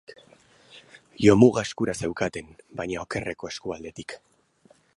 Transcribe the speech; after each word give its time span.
Jomuga 1.25 1.63
eskura 1.69 1.95
zeukaten, 2.01 2.49
baina 2.81 3.03
okerreko 3.05 3.51
eskualdetik. 3.53 4.17